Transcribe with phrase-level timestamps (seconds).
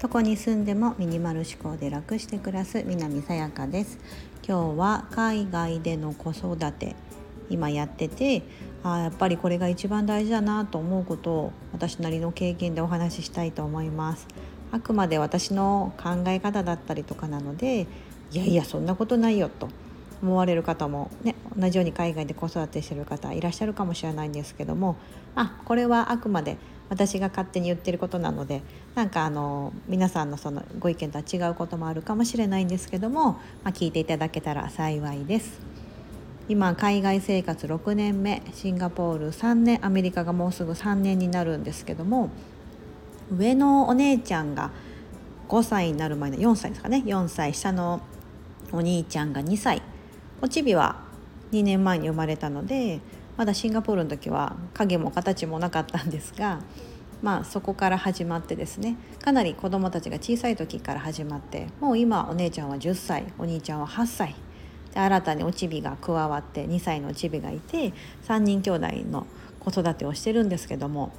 [0.00, 3.98] どこに住んでもミニマル思考で楽して暮らす南さやかです。
[4.46, 6.96] 今日は海外での子育て。
[7.50, 8.42] 今やってて
[8.82, 14.26] あやっぱりこれが一番大事だなと思うことを私なりの経験でお話ししたいと思います。
[14.70, 17.86] あくまで私の考え方だったりとかなので
[18.32, 19.68] いやいやそんなことないよと。
[20.22, 24.96] 思われる方も、ね、同じように海外で子育てしてる方いらっしゃるかもしれないんですけども
[25.34, 26.56] あこれはあくまで
[26.88, 28.62] 私が勝手に言ってることなので
[28.94, 35.60] なんかあの皆さんのそのご意見とは違うこともあるかもしれないんですけども、まあ、聞いていただけたら幸いです。
[36.48, 42.30] 今海外生活6年目シンガポール3年アメリカがもうすぐ3年になるんですけども
[43.34, 44.70] 上のお姉ちゃんが
[45.48, 48.02] 5歳になる前の4歳ですかね4歳下の
[48.72, 49.82] お兄ちゃんが2歳
[50.42, 50.96] おちびは
[51.52, 53.00] 2年前に生まれたので
[53.36, 56.60] まだシンガポールの時は影も形もなかったんですが、
[57.22, 64.34] まあ、そこから始まってですねかなり子どもたちが小さい時から始まってもう今お姉ちゃんは10歳お兄ちゃんは8歳
[64.92, 67.92] で新たにおちびが加わって2歳のおちびがいて
[68.26, 69.28] 3人兄弟の
[69.60, 71.12] 子育てをしてるんですけども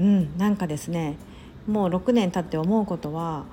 [0.00, 1.18] うんなんかですね
[1.66, 3.44] もう6年経って思うことは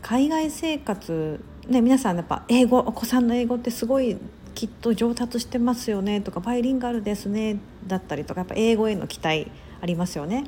[0.00, 4.16] 海外生活ね、皆さんやっぱ英語お子さんの英語ってすごい
[4.54, 10.44] きっと上達してますよねとかバイリンガルですねだったりとかやっぱ英語への期待ありますよね。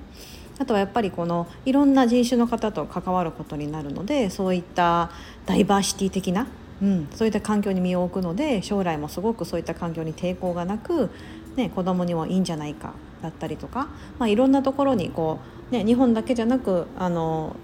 [0.59, 5.11] あとはやっぱりこのいろんな人種の方と関わることになるのでそういった
[5.47, 6.47] ダイバーシティ的な、
[6.81, 11.11] うん、そういった環境に身を置くので将来もすごくそういった環境に抵抗がなく、
[11.57, 13.89] ね、子供にもいいんじゃないかだったりとか、
[14.21, 15.41] まあ、いろんなところにこ
[15.73, 17.57] う、ね、日本だけじゃなくあの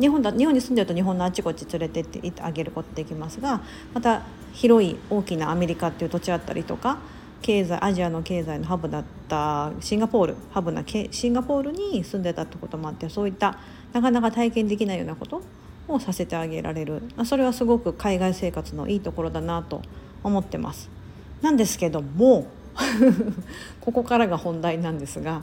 [0.00, 3.60] 日本だ日本に住んでると日本のあちこち連れてってあげることできますが
[3.94, 6.98] また広い大きなアメリカっていう土地だったりとか
[7.42, 13.58] 経済アジアの経済のハブだったシンガポールハブなシンガポールに住んでたってこともあってそういった
[13.92, 15.42] なかなか体験できないようなこと
[15.86, 19.82] をさせてあげられるそれはすごく海外生活のいいところだなと
[20.22, 20.90] 思ってます。
[21.42, 22.48] なんですけども
[23.80, 25.42] ここからが本題なんですが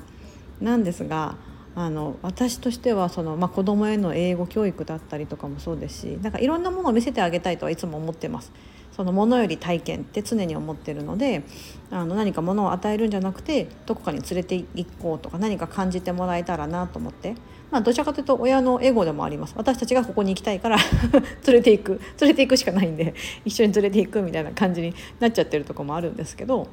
[0.61, 1.35] なんですが
[1.75, 8.51] あの私としてはその、まあ、子どもへの英語教育だったりとかもそうですしなんかいろんなものを見せてあげたいとはいつも思ってます。
[8.95, 11.43] そのものより体験って常に思ってるので
[11.91, 17.35] あの何かものを与えるんじゃなくてどこかに連れて行こうとか何か感じてもらえたらなと思って、
[17.71, 20.77] まあ、どちらかというと親のエゴでもあります私たちがここに行きたいから
[21.45, 23.13] 連れて行く連れて行くしかないんで
[23.43, 26.69] 一緒に連れて行くみたいな感じになっちゃってるとこもあるんですけど、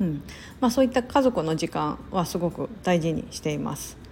[0.00, 0.22] うん
[0.60, 4.05] まあ、そういった家族の時間はすごく大事にしています。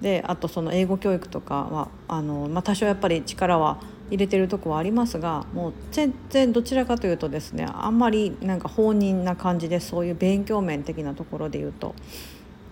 [0.00, 11.94] であとその英語教育とかはあの、まあ、多少やっぱり力は入れてるとこはありますがもう全然どちらかというとですねあんまりなんか放任な感じでそういう勉強面的なところで言うと。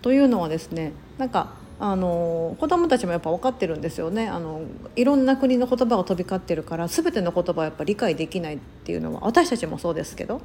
[0.02, 4.62] というのはですねなんかあの子どもたちもやっぱ分かってるんですよねあの
[4.94, 10.40] いろんな国の言葉が飛び交ってるから全ての言葉をやっぱ理解できないっていうのは私たちもそうですけど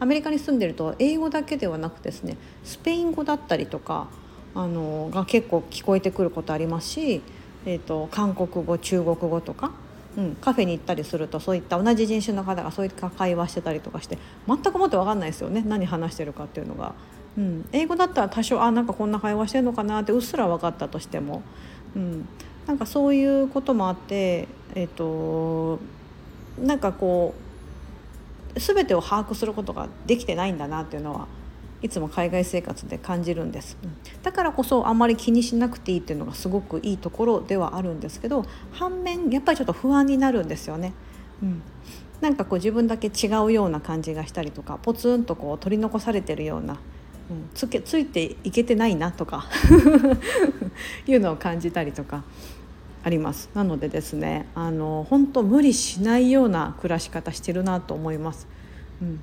[0.00, 4.08] アメリカに住んでると英語だけではなくですねスペイン語だったりとか
[4.56, 7.20] あのが結構聞こえてくることありますし、
[7.66, 9.70] えーと、韓国語中国語とか、
[10.16, 14.16] うん、カフェに行ったりするとそういった同じ人種の方がそういった会話してたりとかして
[14.48, 16.94] 全くもって分かんないですよね何話してるかっていうのが。
[17.36, 21.42] うん、英語だったら多少あなんかこんな会話してるのかなってうっすら分かったとしても、
[21.94, 22.26] うん、
[22.66, 25.78] なんかそういうこともあってえっ、ー、と
[26.58, 27.34] なんかこ
[28.54, 31.28] う全てを把握することができてないんだなっていうのは
[31.82, 33.76] いつも海外生活で感じるんです
[34.22, 40.92] だからこそあんまり気にしなくていいっていうのがすごくいいところではあるんですけど反面やっぱりちょっと不安になるんですよね。
[41.42, 41.62] うん、
[42.20, 46.74] なんかこう自分だけ違うような感じがしたりとかポツンとこう取り残されてるような、
[47.30, 49.46] うん、つけついていけてないなとか
[51.06, 52.24] いうのを感じたりとか
[53.04, 58.48] ありますなのでですねあの本当無理しないような暮らし方してるなと思います。
[59.02, 59.20] うん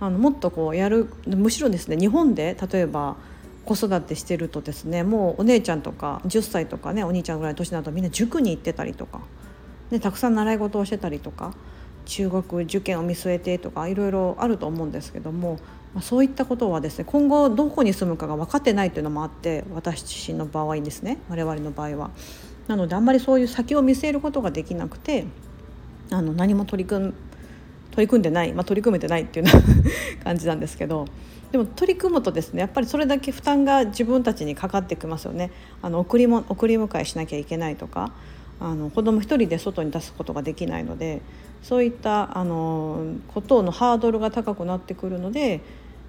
[0.00, 3.16] あのもっとこうやるむしろですね日本で例えば
[3.64, 9.20] 子育てしてるとですねもうお姉ちゃんとか10歳とかねお兄ちゃんぐらいの年になるとみんな塾に行ってたりとか、
[9.90, 11.54] ね、たくさん習い事をしてたりとか
[12.04, 15.58] 中学受験を見据えてとかいろいろあると思うんですけども、
[15.94, 22.10] まあ、そういったことはですね今後どこに住むかが分かってないというのもあって私自身の場合ですね我々の場合は。
[22.68, 25.26] なのであんまりそういう先を見据えることができなくて
[26.10, 27.12] あの何も取り組
[27.94, 29.64] 取り組んでない、まあ、取り組めてないっていうような
[30.24, 31.06] 感じなんですけど
[31.52, 35.52] でも取り組むとですねやっぱりそれだけ負担が自分たちにかかってきますよね。
[35.80, 38.10] あの送りも送り迎えしなきゃいけないとか
[38.58, 41.22] あの子供一人で外に出すことができないので
[41.62, 45.60] そういったあのことのハードルが高くなってくるので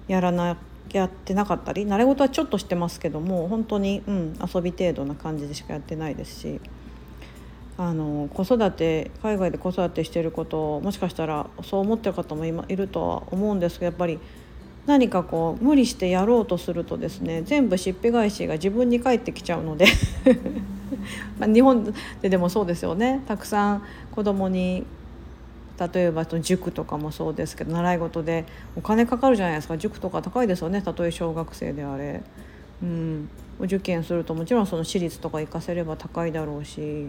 [0.08, 0.56] やらな
[0.92, 6.60] やってなかったり習い事はちょっとしてますけども本当に、うん、遊び程度な感じでしかやってないですし
[7.78, 14.18] あの子育て海外で子育てしてることをもしかしたらそう思ってる方も今いるとは思うんですけどやっぱり
[14.86, 19.86] 何かこう無理してやろうとするとですね全部しっぺ返しが自分に返ってきちゃうので
[21.38, 21.92] ま日本
[22.22, 23.22] ででもそうですよね。
[23.26, 23.82] たくさん
[24.12, 24.86] 子供に
[25.78, 28.46] 例えばその塾とかもそうですけど習い事で
[28.76, 29.76] お金かかるじゃないですか。
[29.76, 30.80] 塾とか高いですよね。
[30.80, 32.22] たとえ小学生であれ。
[32.82, 33.28] うん、
[33.60, 37.08] 受験するともちろんその私立とか行かせれば高いだろうし。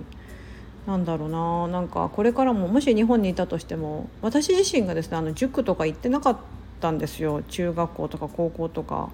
[0.88, 1.68] なんだろうな。
[1.68, 6.38] なんかこれからももし日本にいたとしても私自身がですねあの塾とか行ってなかっ
[6.80, 7.44] たんですよ。
[7.44, 9.10] 中学校とか高校とか。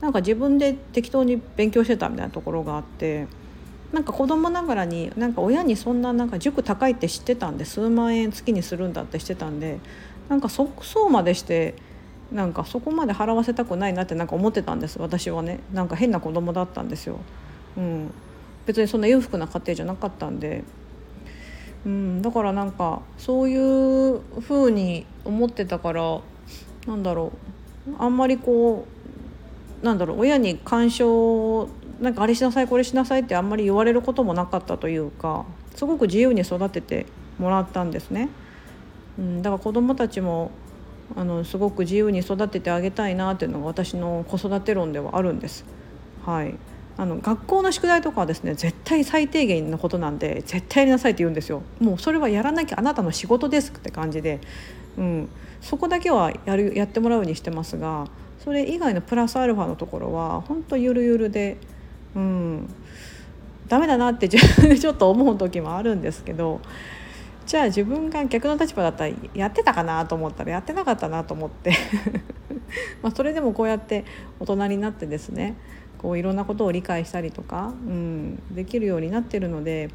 [0.00, 3.26] なんか自分で適当に勉強してたみたいなところがあって。
[3.92, 9.78] なんか子供ながらになんか親にそんななんか塾高いって知ってたんで数万円月にするんだってしてたんで
[10.28, 11.76] なんかそそうまでして
[12.32, 14.98] なんかそこまで払わせたくないなってなんか思ってたんです。
[14.98, 15.60] 私はね。
[15.72, 17.20] なんか変な子供だったんですよ。
[17.76, 18.10] うん、
[18.66, 20.64] 別にそんな裕福な家庭じゃなかったんで。
[21.84, 26.20] うん、だからなんかそういうふうに思ってたから
[26.86, 27.32] なんだろ
[27.88, 28.86] うあんまりこ
[29.82, 31.68] うなんだろう親に干渉
[32.00, 35.44] なんかあれしなさいこれしなさいってあんまり言われることもなかったというか
[35.74, 37.06] すごく自由に育てて
[37.38, 38.28] もらったんですね。
[39.18, 40.50] うん、だから子どもたちも
[41.16, 45.64] あのすごく自由に育ててあげたいなっていうのが私の子育て論ではあるんです。
[46.24, 46.54] はい
[46.96, 51.62] あの学校の宿題とかはですね絶対最低限のことなんで絶対やりなさいって言うんですよ。
[51.80, 54.40] もうそれはやらなきゃあなたの仕事ですって感じで、
[54.96, 55.28] うん、
[55.60, 58.06] そこだけはやるやってもらうようにしてますが
[58.38, 61.56] それ以外のプラスアルファのところは本当ゆるゆるで、
[62.14, 62.68] うん、
[63.66, 66.60] ダメだなって自分でちょっと思う時もあるんですけど
[67.46, 71.72] じゃあ自分が逆の立場だったらやってたかなと思ったらやってなかったなと思って。
[73.02, 74.04] まあそれでもこうやって
[74.40, 75.54] 大人になってですね
[76.04, 79.88] こういろんなことを理解したりとか、うん、できるようになってるので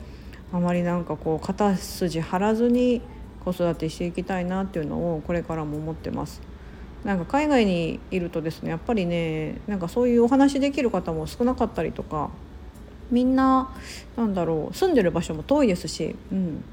[0.51, 3.03] あまりなんかこう肩筋張らずに
[3.45, 6.41] 子育てしていきたいなっていうのをこれからも思ってます。
[7.03, 12.31] なんか海外にいるとですねやっぱりねなんかそういうお話できる方も少なかったりとか
[13.11, 13.69] みんな
[14.17, 16.63] なんだろう住んでる場所も遠いですし、うん、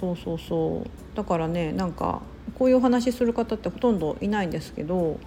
[0.00, 2.22] そうそうそうだからねなんか
[2.58, 5.20] こういうお話する方ってほとんどいないんですけど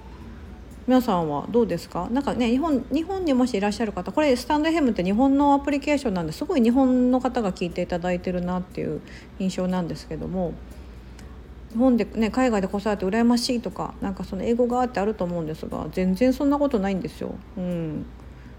[0.87, 2.07] 皆さんはどうですか？
[2.11, 6.45] なんかね日本日本にもしいらっしゃる方これスタンド FM って日本のアプリケーションなんです。
[6.45, 9.01] ごい日本の方が聞いていただいてるなっていう
[9.39, 10.53] 印象なんですけども
[11.71, 17.33] 日本でね海外で子育て羨ましいとかなんかその英語があってあると思うんですが全然そんなことないんですよ。
[17.57, 18.05] うん、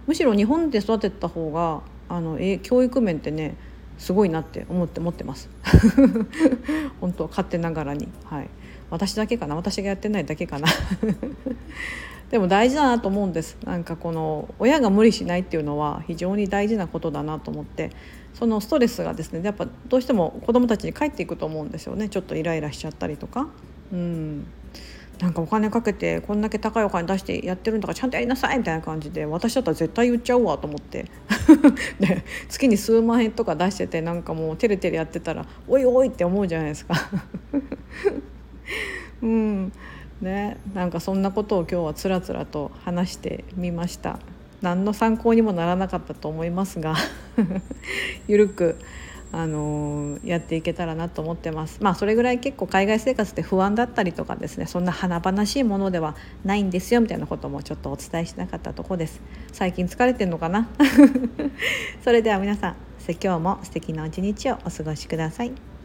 [0.09, 3.57] むしろ日本で育てた方があの教育面ってね
[3.99, 5.49] すごいなって思って持ってます。
[7.01, 8.09] 本当勝手ながらに。
[8.25, 8.49] はい。
[8.91, 9.55] 私だけかな？
[9.57, 10.67] 私がやってないだけかな？
[12.31, 13.57] でも大事だなと思うんです。
[13.65, 17.91] なんかこの親が無理しないっていうのは非常に大事なことだなと思って。
[18.35, 22.11] そのストレスがですねやっぱどうしても子どもたちに返っていくと思うんですよね。
[22.11, 23.49] ちょっとイライラしちゃったりとか。
[23.93, 24.47] うん。
[25.19, 31.07] なんかお金かけてこんだけ高いお金出してやってるんだからちゃんとやりなさいみたいな感じで私だったら絶対言っちゃうわと思って。
[31.99, 36.95] で月に数万円とか出しててなんかもうテレテレやってたらおいおいって思うじゃないですか。
[39.23, 39.73] うん。
[40.21, 44.19] ね、なんかそんなことを今日はつらつらと話してみました。
[44.63, 46.97] 何の参考にもならなかったと思いますが
[48.27, 48.79] ゆるく、
[49.31, 51.79] あの、やっていけたらなと思ってます。
[51.83, 59.21] まあそれぐらい結構海外生活って不安だったりとかですねそんな華々しいものではないんですよみたいなこともちょっとお伝えしなかったとこです。
[59.53, 60.69] 最近疲れてんのかな？
[62.03, 62.77] それでは皆さん
[63.23, 65.76] 今日も素敵な一日をお過ごしください。